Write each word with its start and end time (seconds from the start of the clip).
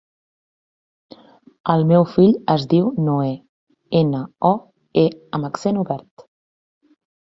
El 1.75 1.85
meu 1.91 2.07
fill 2.15 2.33
es 2.55 2.67
diu 2.73 2.89
Noè: 3.11 3.29
ena, 4.03 4.27
o, 4.53 4.55
e 5.07 5.09
amb 5.39 5.55
accent 5.55 5.83
obert. 5.89 6.31